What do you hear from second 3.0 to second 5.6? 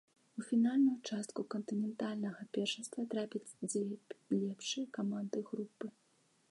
трапяць дзве лепшыя каманды